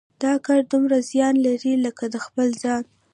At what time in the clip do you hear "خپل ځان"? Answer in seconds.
2.25-2.83